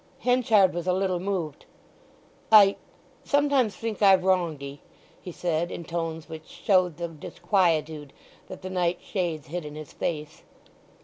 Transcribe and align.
Henchard 0.21 0.73
was 0.73 0.87
a 0.87 0.93
little 0.93 1.19
moved. 1.19 1.67
"I—sometimes 2.51 3.75
think 3.75 4.01
I've 4.01 4.23
wronged 4.23 4.63
'ee!" 4.63 4.81
he 5.21 5.31
said, 5.31 5.69
in 5.69 5.83
tones 5.85 6.27
which 6.27 6.47
showed 6.47 6.97
the 6.97 7.07
disquietude 7.07 8.11
that 8.47 8.63
the 8.63 8.71
night 8.71 8.97
shades 9.03 9.49
hid 9.49 9.63
in 9.63 9.75
his 9.75 9.93
face. 9.93 10.41